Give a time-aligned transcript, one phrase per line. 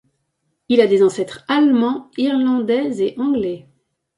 [0.67, 3.69] Il a des ancêtres allemands, irlandais et anglais.